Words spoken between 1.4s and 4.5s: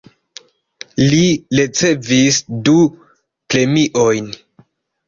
ricevis du premiojn.